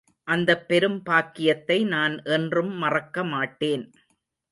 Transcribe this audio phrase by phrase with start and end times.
[0.27, 3.85] அந்தப் பெரும் பாக்யத்தை நான் என்றும் மறக்கமாட்டேன்.